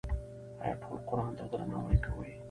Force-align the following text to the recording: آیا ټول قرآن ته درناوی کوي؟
آیا 0.61 0.75
ټول 0.81 0.97
قرآن 1.09 1.31
ته 1.37 1.43
درناوی 1.51 1.97
کوي؟ 2.05 2.31